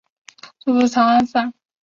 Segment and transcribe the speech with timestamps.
[0.57, 1.53] 祖父曹安善。